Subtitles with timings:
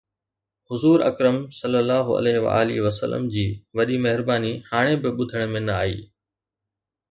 [0.69, 3.45] حضور اڪرم صلي الله عليه وآله وسلم جي
[3.77, 5.99] وڏي مهرباني هاڻي به ٻڌڻ ۾ نه آئي